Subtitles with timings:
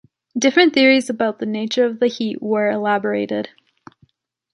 [0.35, 3.49] Different theories about the nature of the heat were elaborated.